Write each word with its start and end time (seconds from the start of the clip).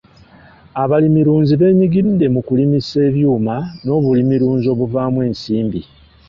Abalimirunzi 0.83 1.53
beenyigidde 1.59 2.25
mu 2.33 2.41
kulimisa 2.47 2.97
ebyuma 3.09 3.55
n'obulimirunzi 3.83 4.67
obuvaamu 4.73 5.19
ensimbi. 5.27 5.81